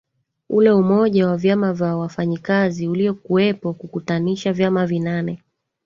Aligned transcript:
ule 0.49 0.71
umoja 0.71 1.27
wa 1.27 1.37
vyama 1.37 1.73
vya 1.73 1.95
wafanyikazi 1.97 2.87
uliokuweko 2.87 3.73
kukutanisha 3.73 4.53
vyama 4.53 4.85
vinane 4.87 5.43